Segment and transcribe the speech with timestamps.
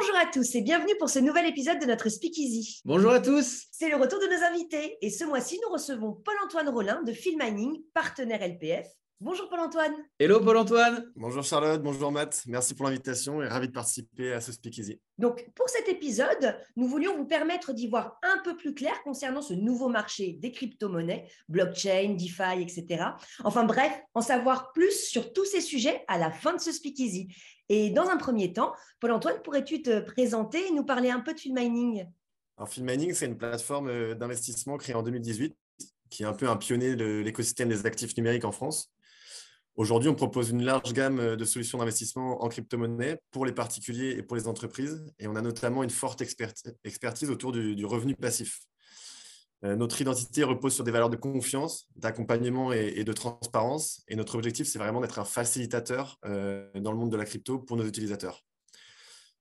[0.00, 2.80] Bonjour à tous et bienvenue pour ce nouvel épisode de notre Speakeasy.
[2.86, 3.66] Bonjour à tous.
[3.70, 7.82] C'est le retour de nos invités et ce mois-ci, nous recevons Paul-Antoine Rollin de Filmining,
[7.92, 8.86] partenaire LPF.
[9.22, 9.92] Bonjour Paul-Antoine.
[10.18, 11.12] Hello Paul-Antoine.
[11.14, 12.42] Bonjour Charlotte, bonjour Matt.
[12.46, 14.98] Merci pour l'invitation et ravi de participer à ce Speakeasy.
[15.18, 19.42] Donc, pour cet épisode, nous voulions vous permettre d'y voir un peu plus clair concernant
[19.42, 23.08] ce nouveau marché des crypto-monnaies, blockchain, DeFi, etc.
[23.44, 27.28] Enfin bref, en savoir plus sur tous ces sujets à la fin de ce Speakeasy.
[27.68, 31.40] Et dans un premier temps, Paul-Antoine, pourrais-tu te présenter et nous parler un peu de
[31.40, 32.06] Filmining?
[32.56, 35.54] Alors, Filmining, c'est une plateforme euh, d'investissement créée en 2018
[36.10, 38.90] qui est un peu un pionnier de l'écosystème des actifs numériques en France.
[39.80, 44.10] Aujourd'hui, on propose une large gamme euh, de solutions d'investissement en crypto-monnaie pour les particuliers
[44.10, 45.06] et pour les entreprises.
[45.18, 48.60] Et on a notamment une forte expertise autour du revenu passif.
[49.64, 54.02] Euh, notre identité repose sur des valeurs de confiance, d'accompagnement et, de transparence.
[54.06, 57.58] Et notre objectif, c'est vraiment d'être un facilitateur euh, dans le monde de la crypto
[57.58, 58.44] pour nos utilisateurs.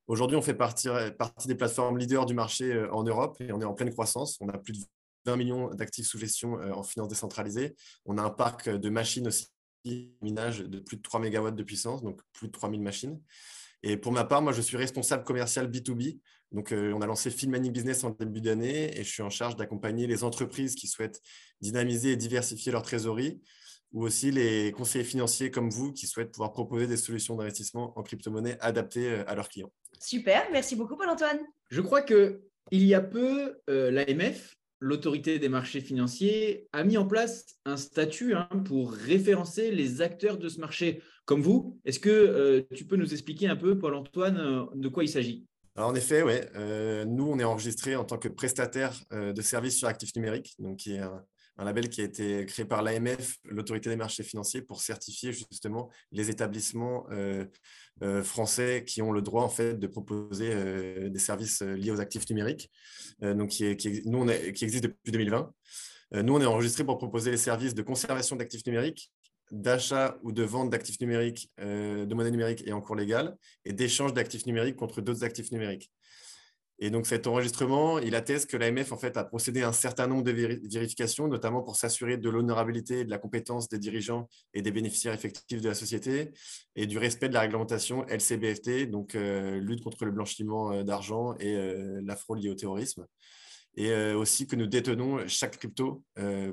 [0.08, 0.88] Aujourd'hui, on fait partie,
[1.48, 4.38] des plateformes leaders du marché en Europe et on est en pleine croissance.
[4.40, 4.86] On a plus de
[5.26, 7.76] 20 millions d'actifs sous gestion en finance décentralisée.
[8.06, 9.50] On a un parc de machines aussi,
[10.22, 13.22] minage de plus de 3 MW de puissance, donc plus de 3000 machines.
[13.84, 16.20] Et pour ma part, moi, je suis responsable commercial B2B.
[16.52, 19.56] Donc, euh, on a lancé Filmani Business en début d'année et je suis en charge
[19.56, 21.22] d'accompagner les entreprises qui souhaitent
[21.62, 23.40] dynamiser et diversifier leur trésorerie
[23.92, 28.04] ou aussi les conseillers financiers comme vous qui souhaitent pouvoir proposer des solutions d'investissement en
[28.04, 29.72] crypto-monnaie adaptées euh, à leurs clients.
[30.00, 31.40] Super, merci beaucoup Paul-Antoine.
[31.70, 32.40] Je crois qu'il
[32.72, 38.34] y a peu, euh, l'AMF, l'autorité des marchés financiers, a mis en place un statut
[38.34, 41.80] hein, pour référencer les acteurs de ce marché comme vous.
[41.86, 45.46] Est-ce que euh, tu peux nous expliquer un peu, Paul-Antoine, euh, de quoi il s'agit?
[45.76, 46.34] En effet, oui.
[46.56, 50.58] Euh, nous, on est enregistré en tant que prestataire de services sur actifs numériques,
[51.64, 56.30] label qui a été créé par l'AMF, l'autorité des marchés financiers, pour certifier justement les
[56.30, 57.08] établissements
[58.24, 62.72] français qui ont le droit en fait de proposer des services liés aux actifs numériques.
[63.22, 65.52] donc, qui, qui, nous, on qui existe depuis 2020.
[66.24, 69.12] nous, on est enregistré pour proposer les services de conservation d'actifs numériques
[69.52, 73.36] d'achat ou de vente d'actifs numériques, euh, de monnaie numérique et en cours légal,
[73.66, 75.92] et d'échange d'actifs numériques contre d'autres actifs numériques.
[76.82, 80.08] Et donc cet enregistrement, il atteste que l'AMF en fait, a procédé à un certain
[80.08, 84.62] nombre de vérifications, notamment pour s'assurer de l'honorabilité et de la compétence des dirigeants et
[84.62, 86.32] des bénéficiaires effectifs de la société,
[86.78, 91.36] et du respect de la réglementation LCBFT, donc euh, lutte contre le blanchiment euh, d'argent
[91.40, 91.56] et
[92.04, 93.06] la fraude liée au terrorisme.
[93.76, 96.04] Et aussi que nous détenons chaque crypto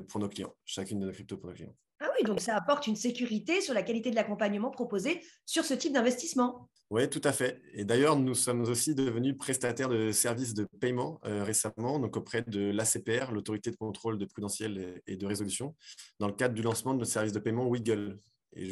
[0.07, 1.75] pour nos clients, chacune de nos cryptos pour nos clients.
[1.99, 5.73] Ah oui, donc ça apporte une sécurité sur la qualité de l'accompagnement proposé sur ce
[5.73, 6.69] type d'investissement.
[6.89, 7.61] Oui, tout à fait.
[7.73, 12.43] Et d'ailleurs, nous sommes aussi devenus prestataires de services de paiement euh, récemment, donc auprès
[12.43, 15.75] de l'ACPR, l'autorité de contrôle de prudentiel et de résolution,
[16.19, 18.17] dans le cadre du lancement de notre service de paiement Wiggle.
[18.55, 18.65] Et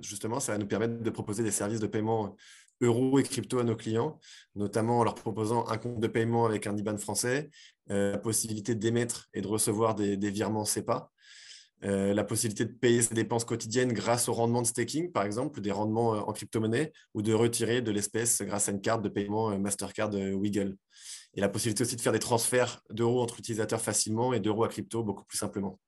[0.00, 2.36] justement, ça va nous permettre de proposer des services de paiement
[2.80, 4.18] euros et crypto à nos clients,
[4.54, 7.50] notamment en leur proposant un compte de paiement avec un IBAN français,
[7.90, 11.10] euh, la possibilité d'émettre et de recevoir des, des virements CEPA,
[11.84, 15.60] euh, la possibilité de payer ses dépenses quotidiennes grâce au rendement de staking, par exemple,
[15.60, 19.08] des rendements euh, en crypto-monnaie, ou de retirer de l'espèce grâce à une carte de
[19.08, 20.76] paiement euh, Mastercard Wiggle.
[21.34, 24.68] Et la possibilité aussi de faire des transferts d'euros entre utilisateurs facilement et d'euros à
[24.68, 25.78] crypto beaucoup plus simplement.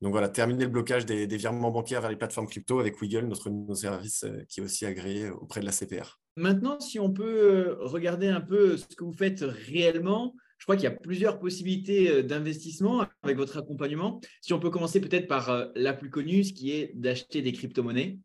[0.00, 3.48] Donc voilà, terminer le blocage des, virements bancaires vers les plateformes crypto avec Wiggle, notre
[3.50, 6.18] nouveau service qui est aussi agréé auprès de la CPR.
[6.36, 10.84] Maintenant, si on peut regarder un peu ce que vous faites réellement, je crois qu'il
[10.84, 14.18] y a plusieurs possibilités euh, d'investissement avec votre accompagnement.
[14.40, 17.52] Si on peut commencer peut-être par euh, la plus connue, ce qui est d'acheter des
[17.52, 18.18] crypto-monnaies.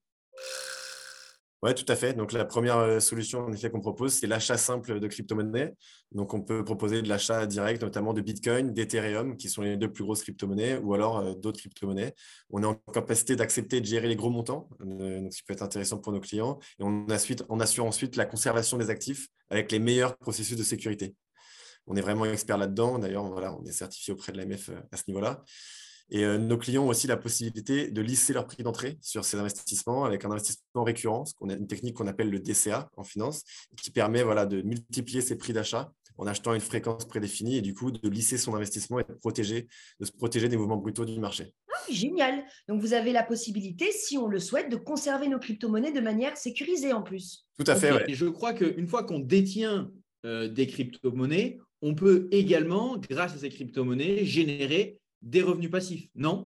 [1.62, 2.14] Oui, tout à fait.
[2.14, 5.74] Donc, la première euh, solution en effet qu'on propose, c'est l'achat simple de crypto-monnaies.
[6.14, 9.92] Donc, on peut proposer de l'achat direct, notamment de Bitcoin, d'Ethereum, qui sont les deux
[9.92, 12.14] plus grosses crypto-monnaies, ou alors d'autres crypto-monnaies.
[12.52, 15.62] On est en capacité d'accepter de gérer les gros montants, donc ce qui peut être
[15.62, 16.58] intéressant pour nos clients.
[16.80, 17.06] Et on,
[17.50, 21.16] on assure ensuite la conservation des actifs avec les meilleurs processus de sécurité
[21.90, 23.00] on est vraiment expert là-dedans.
[23.00, 25.44] D'ailleurs, voilà, on est certifié auprès de l'AMF euh, à ce niveau-là.
[26.12, 29.38] Et euh, nos clients ont aussi la possibilité de lisser leur prix d'entrée sur ces
[29.38, 33.04] investissements avec un investissement récurrent, ce qu'on a une technique qu'on appelle le DCA en
[33.04, 33.44] finance,
[33.78, 37.74] qui permet voilà, de multiplier ses prix d'achat en achetant une fréquence prédéfinie et du
[37.74, 39.68] coup de lisser son investissement et de, protéger,
[40.00, 41.54] de se protéger des mouvements brutaux du marché.
[41.72, 42.44] Ah, génial.
[42.68, 46.36] Donc vous avez la possibilité, si on le souhaite, de conserver nos crypto-monnaies de manière
[46.36, 47.48] sécurisée en plus.
[47.58, 48.10] Tout à fait.
[48.10, 49.90] Et je crois qu'une fois qu'on détient
[50.26, 56.46] euh, des crypto-monnaies, on peut également, grâce à ces crypto-monnaies, générer des revenus passifs, non?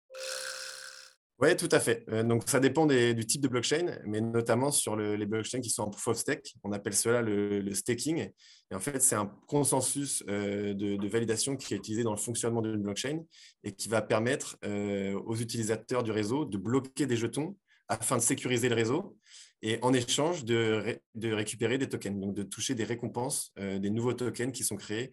[1.43, 2.05] Oui, tout à fait.
[2.09, 5.83] Euh, donc, ça dépend du type de blockchain, mais notamment sur les blockchains qui sont
[5.83, 6.55] en proof of stake.
[6.63, 8.31] On appelle cela le, staking.
[8.71, 12.63] Et en fait, c'est un consensus euh, de, validation qui est utilisé dans le fonctionnement
[12.63, 13.23] d'une blockchain
[13.65, 17.57] et qui va permettre aux utilisateurs du réseau de bloquer des jetons
[17.89, 19.17] afin de sécuriser le réseau
[19.63, 24.53] et en échange de, récupérer des tokens, donc de toucher des récompenses, des nouveaux tokens
[24.53, 25.13] qui sont créés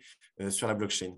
[0.50, 1.16] sur la blockchain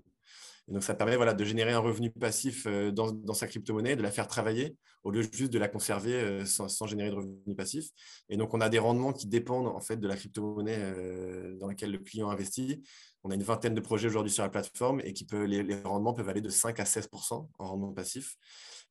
[0.68, 4.10] donc, ça permet voilà, de générer un revenu passif euh, dans, sa crypto-monnaie, de la
[4.10, 7.88] faire travailler, au lieu juste de la conserver euh, sans, générer de revenu passif.
[8.28, 11.66] Et donc, on a des rendements qui dépendent en fait de la crypto-monnaie euh, dans
[11.66, 12.82] laquelle le client investit.
[13.24, 16.14] On a une vingtaine de projets aujourd'hui sur la plateforme et qui peut, les, rendements
[16.14, 18.36] peuvent aller de 5 à 16% en rendement passif.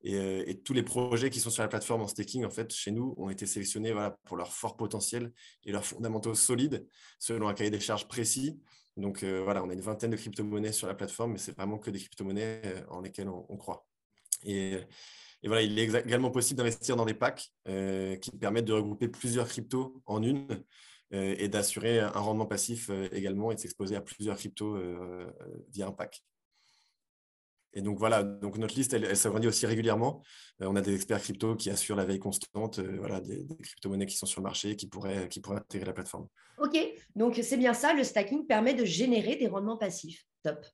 [0.04, 3.14] Et, tous les projets qui sont sur la plateforme en staking, en fait, chez nous,
[3.18, 3.94] ont été sélectionnés
[4.26, 5.32] pour leur fort potentiel
[5.64, 6.88] et leurs fondamentaux solides,
[7.20, 8.60] selon un cahier des charges précis.
[8.98, 11.78] Donc euh, voilà, on a une vingtaine de crypto-monnaies sur la plateforme, mais c'est vraiment
[11.78, 13.86] que des crypto-monnaies euh, en lesquelles on, croit.
[14.46, 14.78] Et,
[15.44, 19.48] voilà, il est également possible d'investir dans des packs euh, qui permettent de regrouper plusieurs
[19.48, 20.64] cryptos en une
[21.14, 24.80] et d'assurer un rendement passif également et de s'exposer à plusieurs cryptos
[25.70, 26.24] via un pack.
[27.74, 30.22] Et donc voilà, donc notre liste, elle, s'agrandit aussi régulièrement.
[30.60, 34.26] on a des experts crypto qui assurent la veille constante, voilà, des, crypto-monnaies qui sont
[34.26, 36.28] sur le marché, qui pourraient, qui pourraient intégrer la plateforme.
[36.58, 36.78] OK,
[37.16, 40.26] donc c'est bien ça, le stacking permet de générer des rendements passifs.
[40.44, 40.66] Top.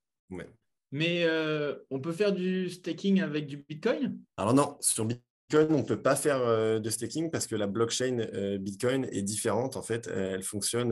[0.91, 4.19] Mais euh, on peut faire du staking avec du Bitcoin?
[4.37, 7.67] Alors non, sur Bitcoin, on ne peut pas faire euh, de staking parce que la
[7.67, 9.75] blockchain euh, Bitcoin est différente.
[9.75, 10.89] En fait, elle fonctionne.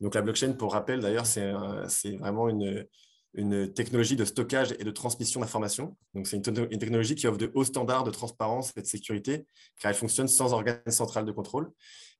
[0.00, 2.86] donc la blockchain, pour rappel d'ailleurs, c'est vraiment une,
[3.36, 5.96] une technologie de stockage et de transmission d'informations.
[6.14, 9.46] Donc, c'est une, technologie qui offre de hauts standards de transparence et de sécurité,
[9.80, 11.70] car elle fonctionne sans organe central de contrôle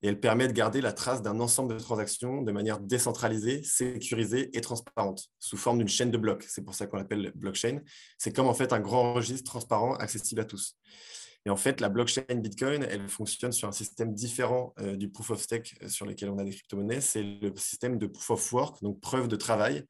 [0.03, 4.55] et elle permet de garder la trace d'un ensemble de transactions de manière décentralisée, sécurisée
[4.55, 6.45] et transparente, sous forme d'une chaîne de blocs.
[6.47, 7.81] C'est pour ça qu'on l'appelle blockchain.
[8.17, 10.77] C'est comme en fait un grand registre transparent accessible à tous.
[11.45, 15.31] Et en fait, la blockchain Bitcoin, elle fonctionne sur un système différent euh, du proof
[15.31, 16.99] of stake euh, sur lequel on a des crypto-monnaies.
[16.99, 19.85] C'est le système de proof of work, donc preuve de travail,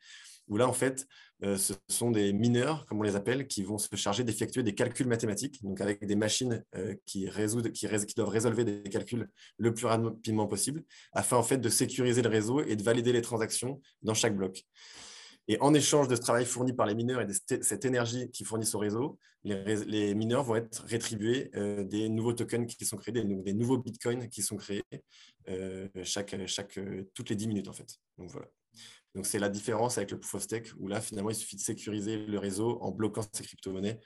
[0.48, 1.08] où là, en fait,
[1.44, 4.74] euh, ce sont des mineurs, comme on les appelle, qui vont se charger d'effectuer des
[4.74, 7.72] calculs mathématiques, donc avec des machines euh, qui, résoudent,
[8.16, 10.84] doivent résolver des calculs le plus rapidement possible,
[11.14, 14.66] afin en fait de sécuriser le réseau et de valider les transactions dans chaque bloc.
[15.50, 18.44] Et en échange de ce travail fourni par les mineurs et de cette énergie qui
[18.44, 23.14] fournissent au réseau, les, mineurs vont être rétribués euh, des nouveaux tokens qui sont créés,
[23.14, 24.84] des, nouveaux bitcoins qui sont créés
[27.14, 27.88] toutes les 10 minutes en fait.
[28.18, 28.48] Donc voilà.
[29.18, 31.62] Donc, c'est la différence avec le proof of stake où là, finalement, il suffit de
[31.62, 34.00] sécuriser le réseau en bloquant ces crypto-monnaies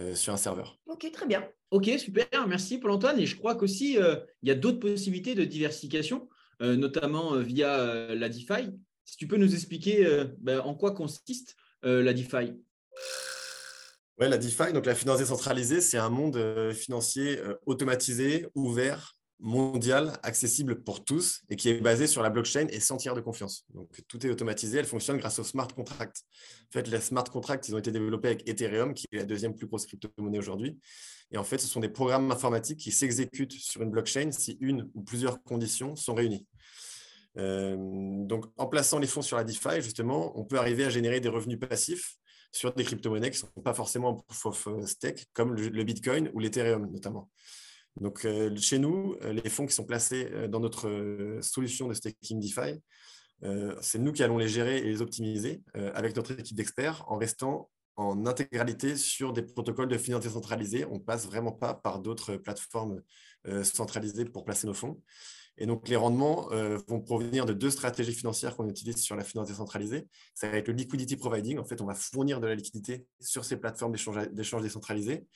[0.00, 0.76] euh, sur un serveur.
[0.86, 1.48] Ok, très bien.
[1.70, 2.26] Ok, super.
[2.48, 3.20] Merci Paul-Antoine.
[3.20, 6.28] Et je crois qu'aussi, euh, il y a d'autres possibilités de diversification,
[6.62, 8.72] euh, notamment via la DeFi.
[9.04, 11.54] Si tu peux nous expliquer ben, en quoi consiste
[11.84, 12.54] la DeFi?
[14.18, 20.82] Oui, la DeFi, donc la finance décentralisée, c'est un monde financier automatisé, ouvert, mondiale, accessible
[20.82, 23.64] pour tous et qui est basée sur la blockchain et sans tiers de confiance.
[23.74, 26.22] Donc, tout est automatisé, elle fonctionne grâce aux smart contracts.
[26.68, 29.54] En fait, les smart contracts, ils ont été développés avec Ethereum, qui est la deuxième
[29.54, 30.78] plus grosse crypto-monnaie aujourd'hui.
[31.32, 34.90] Et en fait, ce sont des programmes informatiques qui s'exécutent sur une blockchain si une
[34.94, 36.46] ou plusieurs conditions sont réunies.
[37.36, 37.76] Euh,
[38.24, 41.28] donc, en plaçant les fonds sur la DeFi, justement, on peut arriver à générer des
[41.28, 42.16] revenus passifs
[42.52, 46.38] sur des crypto-monnaies qui ne sont pas forcément proof of stake, comme le Bitcoin ou
[46.38, 47.28] l'Ethereum notamment.
[48.00, 51.94] Donc, euh, chez nous, euh, les fonds qui sont placés euh, dans notre solution de
[51.94, 52.80] staking DeFi,
[53.82, 57.68] c'est nous qui allons les gérer et les optimiser avec notre équipe d'experts en restant
[57.96, 60.86] en intégralité sur des protocoles de finance décentralisés.
[60.86, 63.02] On ne passe vraiment pas par d'autres plateformes
[63.62, 65.02] centralisées pour placer nos fonds.
[65.58, 66.48] Et donc, les rendements
[66.88, 70.08] vont provenir de deux stratégies financières qu'on utilise sur la finance décentralisée.
[70.34, 71.58] Ça va être le liquidity providing.
[71.58, 75.26] En fait, on va fournir de la liquidité sur ces plateformes d'échange décentralisées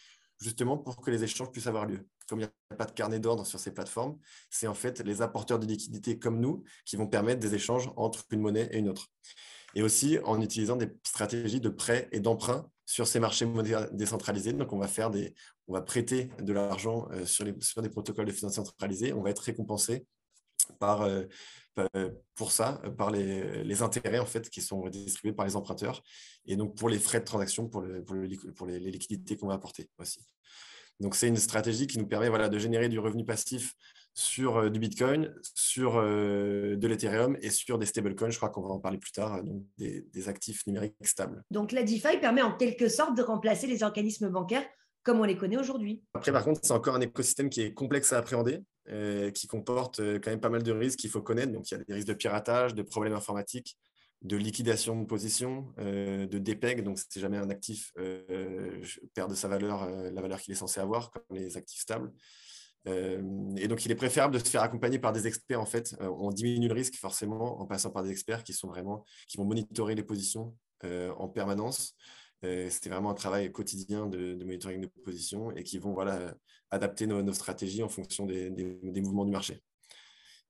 [0.41, 2.07] justement pour que les échanges puissent avoir lieu.
[2.31, 4.17] Comme il n'y a pas de carnet d'ordre sur ces plateformes,
[4.51, 8.25] c'est en fait les apporteurs de liquidité comme nous qui vont permettre des échanges entre
[8.31, 9.09] une monnaie et une autre.
[9.75, 13.47] Et aussi en utilisant des stratégies de prêt et d'emprunt sur ces marchés
[13.91, 14.53] décentralisés.
[14.53, 15.35] Donc, on va faire des,
[15.67, 19.13] on va prêter de l'argent euh, sur, sur des protocoles de finance centralisés.
[19.13, 20.07] On va être récompensé
[20.79, 21.25] par, euh,
[21.97, 26.03] euh, pour ça, par les, intérêts en fait, qui sont distribués par les emprunteurs,
[26.47, 27.85] et donc pour les frais de transaction, pour,
[28.57, 30.21] pour, les, liquidités qu'on va apporter aussi.
[31.01, 33.75] Donc c'est une stratégie qui nous permet voilà, de générer du revenu passif
[34.15, 38.31] sur du Bitcoin, sur de l'Ethereum et sur des stablecoins.
[38.31, 41.43] Je crois qu'on va en parler plus tard, donc des, des, actifs numériques stables.
[41.51, 44.67] Donc la DeFi permet en quelque sorte de remplacer les organismes bancaires
[45.03, 46.03] comme on les connaît aujourd'hui.
[46.13, 48.61] Après, par contre, c'est encore un écosystème qui est complexe à appréhender.
[48.89, 51.53] Euh, qui comporte euh, quand même pas mal de risques qu'il faut connaître.
[51.53, 53.77] Donc, il y a des risques de piratage, de problèmes informatiques,
[54.23, 56.83] de liquidation de position, euh, de dépeg.
[56.83, 57.93] Donc, si jamais un actif
[59.15, 62.13] perd de sa valeur, la valeur qu'il est censé avoir, comme les actifs stables.
[62.87, 65.61] et donc, il est préférable de se faire accompagner par des experts.
[65.61, 69.05] En fait, on diminue le risque forcément en passant par des experts qui sont vraiment
[69.27, 71.95] qui vont monitorer les positions en permanence
[72.43, 76.35] C'était vraiment un travail quotidien de, monitoring de position et qui vont voilà,
[76.71, 78.51] adapter nos, stratégies en fonction des,
[79.03, 79.63] mouvements du marché.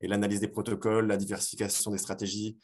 [0.00, 2.58] Et l'analyse des protocoles, la diversification des stratégies,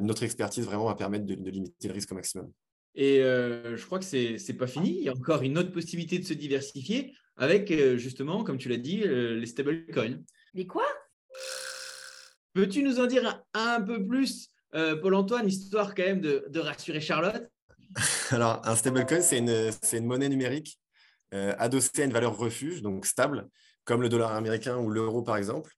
[0.00, 2.52] notre expertise vraiment va permettre de, limiter le risque au maximum.
[2.94, 4.16] Et je crois que ce
[4.52, 4.96] n'est pas fini.
[4.98, 8.76] Il y a encore une autre possibilité de se diversifier avec, justement, comme tu l'as
[8.76, 10.18] dit, les stablecoins.
[10.54, 10.86] Les quoi?
[12.58, 17.48] Peux-tu nous en dire un, peu plus, euh, Paul-Antoine, histoire quand même de, rassurer Charlotte?
[18.30, 20.80] Alors, un stablecoin, c'est une, monnaie numérique
[21.34, 23.48] euh, adossée à une valeur refuge, donc stable,
[23.84, 25.72] comme le dollar américain ou l'euro, par exemple.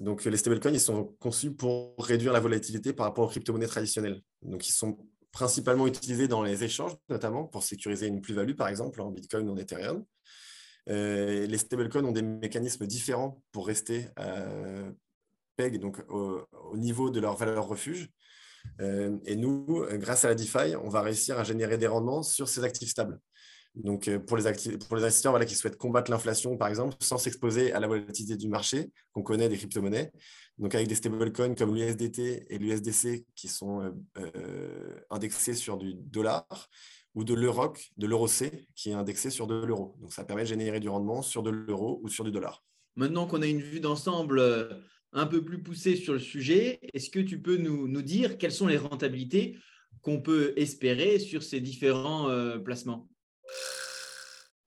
[0.00, 4.22] Donc, les stablecoins, ils sont conçus pour réduire la volatilité par rapport aux crypto-monnaies traditionnelles.
[4.40, 4.96] Donc, ils sont
[5.30, 9.52] principalement utilisés dans les échanges, notamment pour sécuriser une plus-value, par exemple, en Bitcoin ou
[9.52, 10.04] en Ethereum.
[10.88, 14.90] Euh, les stablecoins ont des mécanismes différents pour rester euh,
[15.56, 18.08] PEG, donc au, niveau de leur valeur refuge.
[18.80, 22.48] Euh, et nous, grâce à la DeFi, on va réussir à générer des rendements sur
[22.48, 23.20] ces actifs stables.
[23.74, 24.42] Donc, pour les,
[24.78, 28.36] pour les investisseurs voilà, qui souhaitent combattre l'inflation, par exemple, sans s'exposer à la volatilité
[28.36, 30.10] du marché qu'on connaît des crypto-monnaies,
[30.58, 33.94] donc avec des stablecoins comme l'USDT et l'USDC qui sont
[35.08, 36.46] indexés sur du dollar,
[37.14, 39.96] ou de l'EUROC, de l'EUROC, qui est indexé sur de l'euro.
[40.00, 42.62] Donc, ça permet de générer du rendement sur de l'euro ou sur du dollar.
[42.96, 44.68] Maintenant qu'on a une vue d'ensemble euh,
[45.12, 48.66] un peu plus poussée sur le sujet, est-ce que tu peux nous, dire quelles sont
[48.66, 49.56] les rentabilités
[50.02, 53.08] qu'on peut espérer sur ces différents euh, placements?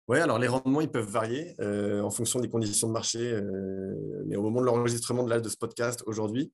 [0.07, 3.39] Oui, alors les rendements, ils peuvent varier euh, en fonction des conditions de marché.
[4.27, 6.51] mais au moment de l'enregistrement de, de ce podcast aujourd'hui,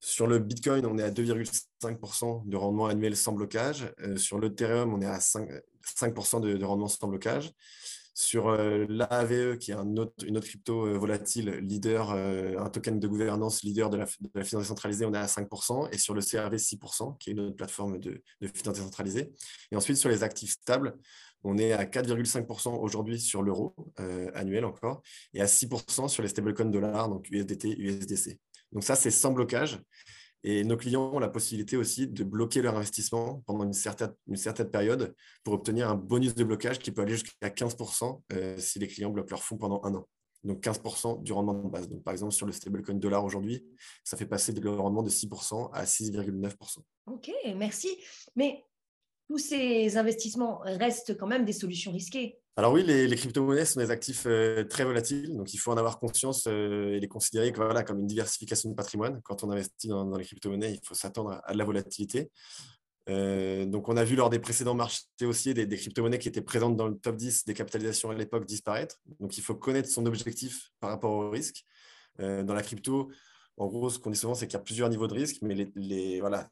[0.00, 3.92] sur le Bitcoin, on est à 2,5% de rendement annuel sans blocage.
[4.00, 7.50] Euh, sur l'Ethereum, on est à 5%, de, rendement sans blocage.
[8.14, 13.62] Sur euh, l'AVE, qui est une autre crypto euh, volatile, leader, un token de gouvernance
[13.62, 15.88] leader de la, finance décentralisée, on est à 5%.
[15.92, 19.32] Et sur le CRV, 6%, qui est une autre plateforme de, de finance décentralisée.
[19.72, 20.96] Et ensuite, sur les actifs stables,
[21.44, 23.74] on est à 4,5% aujourd'hui sur l'euro
[24.34, 25.02] annuel encore,
[25.34, 28.38] et à 6% sur les stablecoins dollars, donc USDT, USDC.
[28.72, 29.80] Donc ça, c'est sans blocage.
[30.48, 35.14] Et nos clients ont la possibilité aussi de bloquer leur investissement pendant une certaine, période
[35.42, 39.10] pour obtenir un bonus de blocage qui peut aller jusqu'à 15% euh, si les clients
[39.10, 40.06] bloquent leur fonds pendant un an.
[40.44, 41.88] Donc 15% du rendement de base.
[41.88, 43.66] Donc par exemple, sur le stablecoin dollar aujourd'hui,
[44.04, 46.78] ça fait passer le rendement de 6% à 6,9%.
[47.06, 47.98] Ok, merci.
[48.36, 48.62] Mais
[49.28, 52.38] tous ces investissements restent quand même des solutions risquées.
[52.58, 55.98] Alors oui, les, crypto-monnaies sont des actifs euh, très volatiles, donc il faut en avoir
[55.98, 59.20] conscience euh, et les considérer voilà, comme une diversification de patrimoine.
[59.24, 62.30] Quand on investit dans, les crypto-monnaies, il faut s'attendre à, de la volatilité.
[63.10, 66.40] Euh, donc on a vu lors des précédents marchés aussi des, des crypto-monnaies qui étaient
[66.40, 69.00] présentes dans le top 10 des capitalisations à l'époque disparaître.
[69.20, 71.62] Donc il faut connaître son objectif par rapport au risque.
[72.18, 73.10] dans la crypto,
[73.58, 75.54] en gros, ce qu'on dit souvent, c'est qu'il y a plusieurs niveaux de risque, mais
[75.74, 76.48] les, voilà,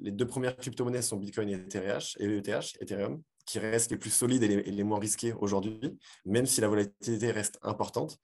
[0.00, 4.10] les deux premières crypto-monnaies sont Bitcoin et ETH, et ETH, Ethereum qui restent les plus
[4.10, 8.18] solides et les, moins risqués aujourd'hui, même si la volatilité reste importante.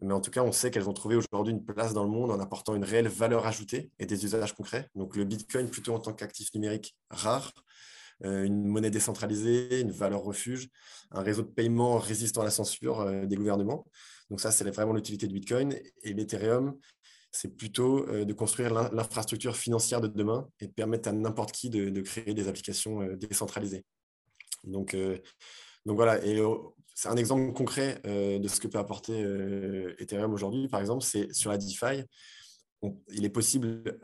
[0.00, 2.30] Mais en tout cas, on sait qu'elles ont trouvé aujourd'hui une place dans le monde
[2.30, 4.88] en apportant une réelle valeur ajoutée et des usages concrets.
[4.94, 7.52] Donc le Bitcoin plutôt en tant qu'actif numérique rare,
[8.24, 10.68] euh, une monnaie décentralisée, une valeur refuge,
[11.10, 13.86] un réseau de paiement résistant à la censure euh, des gouvernements.
[14.30, 15.74] Donc ça, c'est vraiment l'utilité de Bitcoin.
[16.02, 16.78] Et l'Ethereum,
[17.32, 22.00] c'est plutôt euh, de construire l'infrastructure financière de demain et permettre à n'importe qui de,
[22.00, 23.84] créer des applications décentralisées.
[24.64, 25.18] Donc, euh,
[25.86, 26.56] voilà, euh,
[26.94, 29.20] c'est un exemple concret euh, de ce que peut apporter
[29.98, 30.68] Ethereum aujourd'hui.
[30.68, 32.04] Par exemple, c'est sur la DeFi.
[33.08, 33.98] il est possible,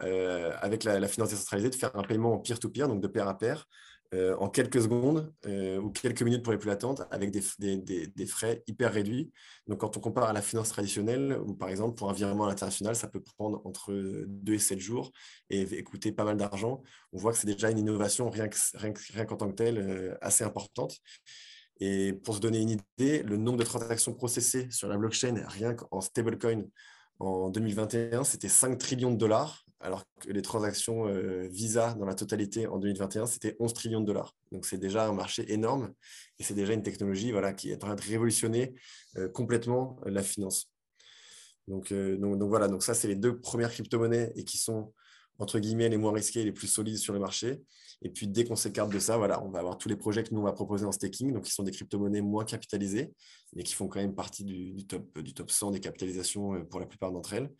[0.61, 3.67] avec la, finance décentralisée, de faire un paiement en peer-to-peer, donc de pair à pair,
[4.13, 8.93] en quelques secondes ou quelques minutes pour les plus latentes, avec des, des, frais hyper
[8.93, 9.31] réduits.
[9.67, 12.97] Donc, quand on compare à la finance traditionnelle, ou par exemple, pour un virement international,
[12.97, 13.93] ça peut prendre entre
[14.27, 15.13] 2 et 7 jours
[15.51, 16.83] et, coûter pas mal d'argent,
[17.13, 18.81] on voit que c'est déjà une innovation rien qu'en
[19.15, 20.97] rien, tant que telle assez importante.
[21.81, 25.75] Et pour se donner une idée, le nombre de transactions processées sur la blockchain, rien
[25.75, 26.65] qu'en stablecoin,
[27.19, 32.15] en 2021, c'était 5 trillions de dollars alors que les transactions euh, Visa dans la
[32.15, 34.35] totalité en 2021, c'était 11 trillions de dollars.
[34.53, 35.93] Donc c'est déjà un marché énorme
[36.39, 38.75] et c'est déjà une technologie voilà, qui est en train de révolutionner
[39.17, 40.71] euh, complètement la finance.
[41.69, 44.95] Euh, donc, donc, voilà, donc ça c'est les deux premières crypto-monnaies et qui sont
[45.39, 47.61] entre guillemets les moins risquées et les plus solides sur le marché.
[48.03, 50.35] Et puis dès qu'on s'écarte de ça, voilà, on va avoir tous les projets que
[50.35, 53.13] nous on va proposer en staking, donc qui sont des crypto-monnaies moins capitalisées,
[53.55, 56.87] mais qui font quand même partie du, top, du top 100 des capitalisations pour la
[56.87, 57.51] plupart d'entre elles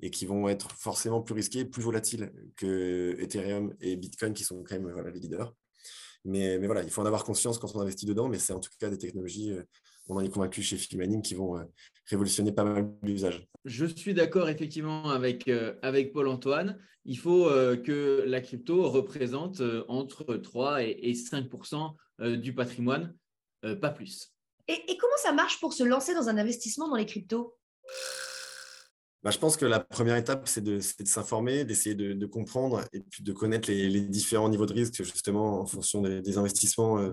[0.00, 4.62] et qui vont être forcément plus risqués, plus volatiles que Ethereum et Bitcoin, qui sont
[4.62, 5.52] quand même les leaders.
[6.24, 8.60] Mais, mais, voilà, il faut en avoir conscience quand on investit dedans, mais c'est en
[8.60, 9.62] tout cas des technologies, euh,
[10.08, 11.64] on en est convaincu chez Filmaning, qui vont euh,
[12.10, 13.46] révolutionner pas mal d'usages.
[13.64, 16.78] Je suis d'accord effectivement avec, euh, avec Paul-Antoine.
[17.04, 21.94] Il faut euh, que la crypto représente euh, entre 3 et, 5%
[22.36, 23.16] du patrimoine,
[23.80, 24.34] pas plus.
[24.68, 27.56] Et, et, comment ça marche pour se lancer dans un investissement dans les cryptos?
[29.22, 33.22] Bah, je pense que la première étape, c'est de, s'informer, d'essayer de, comprendre et puis
[33.22, 37.10] de connaître les, différents niveaux de risque, justement, en fonction des, investissements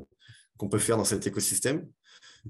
[0.58, 1.88] qu'on peut faire dans cet écosystème.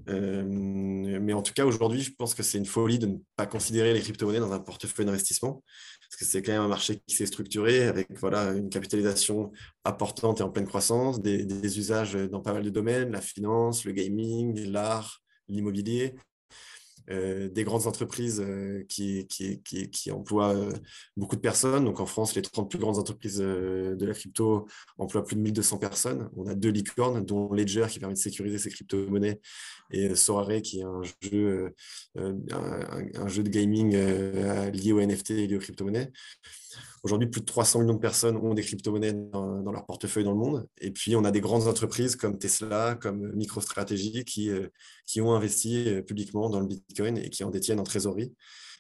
[0.10, 3.46] Euh, mais en tout cas, aujourd'hui, je pense que c'est une folie de ne pas
[3.46, 5.64] considérer les crypto-monnaies dans un portefeuille d'investissement,
[6.02, 9.52] parce que c'est quand même un marché qui s'est structuré avec voilà, une capitalisation
[9.86, 13.86] importante et en pleine croissance, des, des usages dans pas mal de domaines, la finance,
[13.86, 16.16] le gaming, l'art, l'immobilier.
[17.10, 19.26] Euh, des grandes entreprises euh, qui,
[20.12, 20.74] emploient euh,
[21.16, 21.86] beaucoup de personnes.
[21.86, 25.78] Donc en France, les 30 plus grandes entreprises de la crypto emploient plus de 1200
[25.78, 26.30] personnes.
[26.36, 29.40] On a deux licornes, dont Ledger qui permet de sécuriser ses crypto-monnaies
[29.92, 31.74] et Sorare qui est un jeu,
[32.16, 33.96] un, jeu de gaming
[34.72, 36.12] lié aux NFT et lié aux crypto-monnaies.
[37.04, 40.38] Aujourd'hui, plus de 300 millions de personnes ont des crypto-monnaies dans, leur portefeuille dans le
[40.38, 40.68] monde.
[40.82, 44.68] Et puis, on a des grandes entreprises comme Tesla, comme MicroStrategy, qui, euh,
[45.06, 48.34] qui ont investi euh, publiquement dans le Bitcoin et qui en détiennent en trésorerie.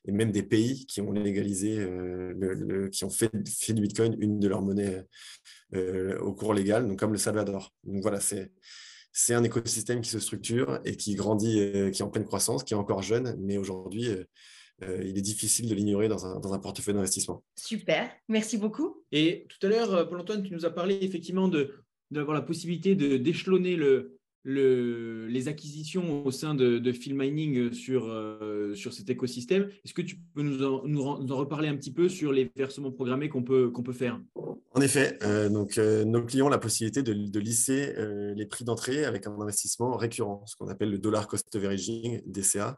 [0.06, 4.15] Et même des pays qui ont légalisé, euh, le, qui ont fait, fait, du Bitcoin
[4.20, 5.06] une de leurs monnaies
[6.22, 7.74] au cours légal, donc comme le Salvador.
[7.84, 8.51] Donc voilà, c'est
[9.12, 11.56] c'est un écosystème qui se structure et qui grandit,
[11.91, 14.10] qui est en pleine croissance, qui est encore jeune, mais aujourd'hui,
[14.84, 17.43] euh, il est difficile de l'ignorer dans un, dans un, portefeuille d'investissement.
[17.55, 19.03] Super, merci beaucoup.
[19.12, 21.50] Et tout à l'heure, euh, Paul-Antoine, tu nous as parlé effectivement
[22.12, 24.16] d'avoir la possibilité d'échelonner le,
[24.48, 29.70] le, les acquisitions au sein de, de Field Mining sur, euh, sur cet écosystème.
[29.84, 32.92] Est-ce que tu peux nous en, nous en, reparler un petit peu sur les versements
[32.92, 34.20] programmés qu'on peut, qu'on peut faire?
[34.74, 35.18] En effet,
[35.50, 37.94] donc, nos clients ont la possibilité de, de lisser
[38.36, 42.77] les prix d'entrée avec un investissement récurrent, ce qu'on appelle le dollar cost averaging, DCA.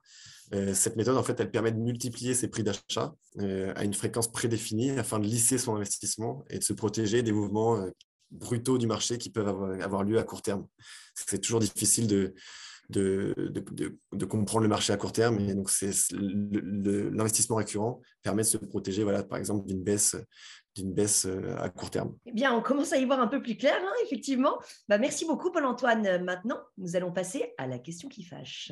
[0.54, 3.94] Euh, cette méthode, en fait, elle permet de multiplier ses prix d'achat euh, à une
[3.94, 7.90] fréquence prédéfinie afin de lisser son investissement et de se protéger des mouvements euh,
[8.32, 9.48] brutaux du marché qui peuvent
[9.82, 10.66] avoir, lieu à court terme.
[11.16, 12.34] C'est toujours difficile de,
[12.90, 13.34] de,
[14.14, 15.40] de, comprendre le marché à court terme.
[15.40, 15.70] Et donc,
[16.12, 20.16] l'investissement récurrent permet de se protéger, voilà, par exemple, d'une baisse
[20.76, 22.16] d'une baisse à court terme.
[22.26, 24.60] Eh bien, on commence à y voir un peu plus clair, hein, effectivement.
[24.88, 26.24] Bah, merci beaucoup, Paul-Antoine.
[26.24, 28.72] Maintenant, nous allons passer à la question qui fâche.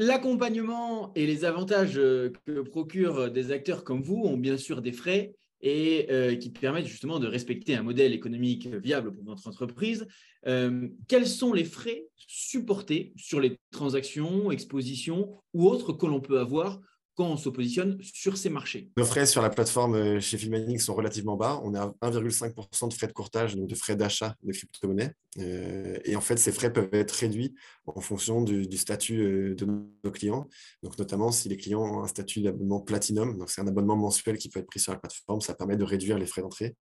[0.00, 4.92] L'accompagnement et les avantages euh, que procurent des acteurs comme vous ont bien sûr des
[4.92, 10.06] frais et euh, qui permettent justement de respecter un modèle économique viable pour votre entreprise.
[10.46, 16.38] Euh, quels sont les frais supportés sur les transactions, expositions ou autres que l'on peut
[16.38, 16.80] avoir
[17.18, 20.80] quand on se positionne sur ces marchés Nos frais sur la plateforme euh, chez Filmanic
[20.80, 21.60] sont relativement bas.
[21.64, 25.12] On a 1,5% de frais de courtage, donc de frais d'achat de crypto-monnaies.
[25.38, 29.66] Euh, et en fait, ces frais peuvent être réduits en fonction du, statut euh, de
[29.66, 30.46] nos clients.
[30.84, 34.38] Donc, notamment, si les clients ont un statut d'abonnement Platinum, donc c'est un abonnement mensuel
[34.38, 36.76] qui peut être pris sur la plateforme, ça permet de réduire les frais d'entrée.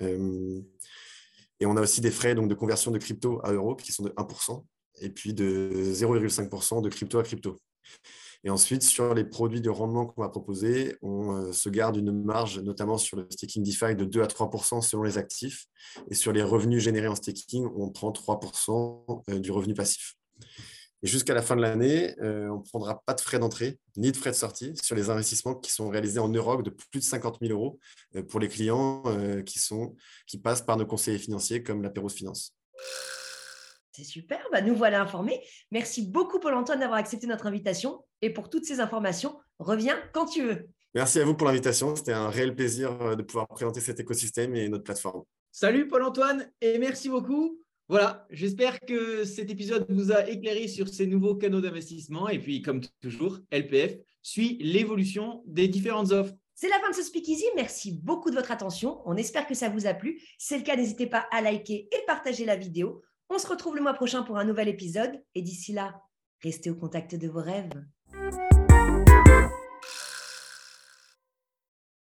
[0.00, 4.02] et on a aussi des frais donc, de conversion de crypto à euro qui sont
[4.02, 4.64] de 1%
[5.02, 7.60] et puis de 0,5% de crypto à crypto.
[8.44, 12.12] Et ensuite, sur les produits de rendement qu'on va proposer, on euh, se garde une
[12.12, 15.66] marge, notamment sur le staking DeFi, de 2 à 3% selon les actifs.
[16.10, 20.14] Et sur les revenus générés en staking, on prend 3% euh, du revenu passif.
[21.02, 24.12] Et jusqu'à la fin de l'année, euh, on ne prendra pas de frais d'entrée ni
[24.12, 27.04] de frais de sortie sur les investissements qui sont réalisés en Europe de plus de
[27.04, 27.78] 50 000 euros
[28.28, 29.02] pour les clients
[29.44, 32.54] qui, passent par nos conseillers financiers comme la Finance.
[33.96, 35.40] C'est super, bah, nous voilà informés.
[35.70, 40.42] Merci beaucoup Paul-Antoine d'avoir accepté notre invitation et pour toutes ces informations, reviens quand tu
[40.42, 40.68] veux.
[40.94, 44.54] Merci à vous pour l'invitation, c'était un réel plaisir euh, de pouvoir présenter cet écosystème
[44.54, 45.22] et notre plateforme.
[45.50, 47.58] Salut Paul-Antoine et merci beaucoup.
[47.88, 52.60] Voilà, j'espère que cet épisode vous a éclairé sur ces nouveaux canaux d'investissement et puis
[52.60, 56.34] comme toujours, LPF suit l'évolution des différentes offres.
[56.54, 57.46] C'est la fin de ce Speakeasy.
[57.54, 59.00] Merci beaucoup de votre attention.
[59.06, 60.20] On espère que ça vous a plu.
[60.36, 63.02] Si c'est le cas, n'hésitez pas à liker et partager la vidéo.
[63.28, 66.00] On se retrouve le mois prochain pour un nouvel épisode et d'ici là,
[66.42, 67.84] restez au contact de vos rêves.